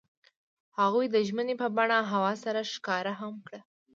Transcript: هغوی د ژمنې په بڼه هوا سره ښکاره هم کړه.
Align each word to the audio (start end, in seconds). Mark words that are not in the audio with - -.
هغوی 0.79 1.05
د 1.11 1.17
ژمنې 1.27 1.55
په 1.61 1.67
بڼه 1.75 1.97
هوا 2.11 2.33
سره 2.43 2.59
ښکاره 2.73 3.13
هم 3.21 3.33
کړه. 3.45 3.59